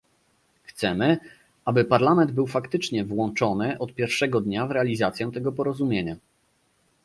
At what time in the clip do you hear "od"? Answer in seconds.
3.79-3.93